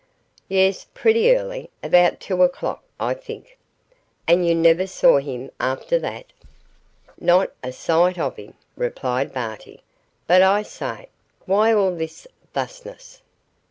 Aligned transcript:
'Yes 0.47 0.87
pretty 0.95 1.29
early 1.37 1.69
about 1.83 2.19
two 2.19 2.41
o'clock, 2.41 2.81
I 2.99 3.13
think.' 3.13 3.55
'And 4.27 4.47
you 4.47 4.55
never 4.55 4.87
saw 4.87 5.19
him 5.19 5.51
after 5.59 5.99
that?' 5.99 6.33
'Not 7.19 7.51
a 7.63 7.71
sight 7.71 8.17
of 8.17 8.35
him,' 8.37 8.55
replied 8.75 9.31
Barty; 9.31 9.83
'but, 10.25 10.41
I 10.41 10.63
say, 10.63 11.09
why 11.45 11.71
all 11.71 11.95
this 11.95 12.25
thusness? 12.53 13.21